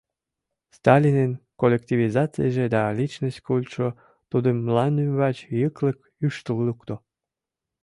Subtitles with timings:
[0.77, 1.31] Сталинын
[1.61, 3.87] коллективизацийже да личность культшо
[4.31, 6.95] тудым мландӱмбач йыклык ӱштыл лукто.